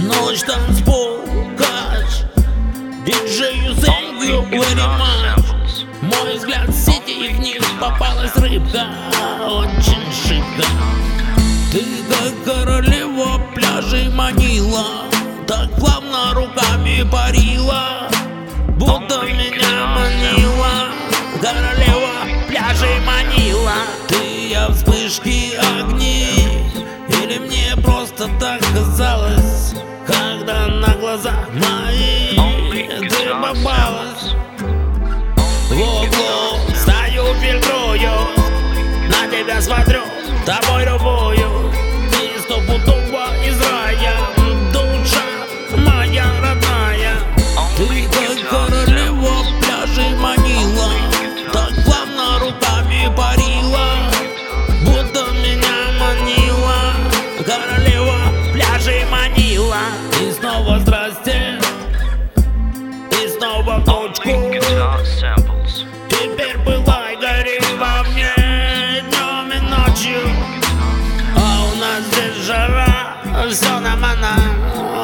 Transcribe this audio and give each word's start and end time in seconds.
Ночь 0.00 0.42
танцпол, 0.42 1.20
кач 1.56 2.24
Диджею 3.06 3.72
thank 3.76 4.22
you 4.22 4.42
very 4.50 4.74
much. 4.74 5.86
Мой 6.02 6.36
взгляд 6.36 6.68
в 6.68 6.74
сети 6.74 7.12
и 7.12 7.32
в 7.32 7.40
них 7.40 7.62
попалась 7.80 8.36
рыбка 8.36 8.88
Очень 9.46 10.12
шибко. 10.12 10.68
Ты 11.72 11.82
как 12.10 12.44
королева 12.44 13.40
пляжей 13.54 14.10
манила 14.10 14.84
Так 15.46 15.74
плавно 15.76 16.34
руками 16.34 17.08
парила. 17.10 18.10
Будто 18.78 19.07
вспышки 25.18 25.56
огней 25.56 26.64
Или 27.08 27.38
мне 27.38 27.76
просто 27.82 28.28
так 28.40 28.60
казалось 28.74 29.74
Когда 30.06 30.66
на 30.68 30.94
глаза 30.94 31.32
мои 31.54 32.36
Ты 33.08 33.28
попалась 33.30 34.34
в 35.68 35.72
углу 35.72 36.58
Стою, 36.74 37.34
фильтрую 37.34 38.10
На 39.08 39.26
тебя 39.28 39.60
смотрю, 39.60 39.97
пляжей 58.58 59.04
манила. 59.06 59.82
И 60.20 60.32
снова 60.32 60.78
здрасте. 60.80 61.58
И 63.12 63.28
снова 63.28 63.78
в 63.78 63.84
точку. 63.84 64.28
Теперь 66.08 66.58
была 66.58 67.12
и 67.12 67.16
горит 67.16 67.64
во 67.78 68.02
мне 68.10 68.32
Днем 69.08 69.52
и 69.52 69.60
ночью. 69.60 70.20
А 71.36 71.64
у 71.64 71.76
нас 71.76 72.02
здесь 72.10 72.46
жара 72.46 73.18
Все 73.50 73.78
нам 73.78 74.04
она 74.04 74.36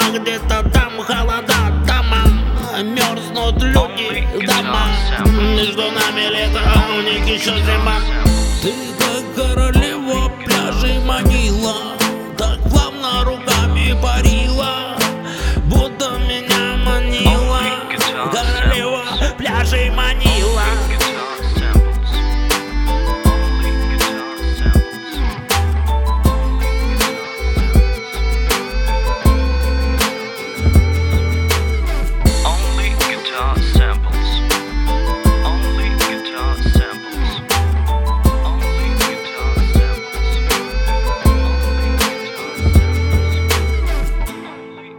А 0.00 0.10
где-то 0.10 0.68
там 0.70 1.00
холода 1.00 1.54
Дома 1.86 2.82
мерзнут 2.82 3.62
люди 3.62 4.26
Дома. 4.46 4.88
Между 5.54 5.82
нами 5.82 6.28
лето 6.32 6.60
А 6.64 6.92
у 6.92 7.02
них 7.02 7.24
еще 7.26 7.52
зима. 7.52 8.00
Ты 8.62 9.05
Скажи 19.66 19.90
мені. 19.90 20.25